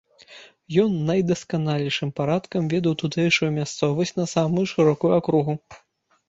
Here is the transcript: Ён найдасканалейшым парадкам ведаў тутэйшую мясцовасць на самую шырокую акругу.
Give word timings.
Ён 0.83 0.93
найдасканалейшым 1.09 2.11
парадкам 2.19 2.71
ведаў 2.73 2.95
тутэйшую 3.03 3.51
мясцовасць 3.59 4.15
на 4.21 4.25
самую 4.33 4.65
шырокую 4.73 5.13
акругу. 5.21 5.53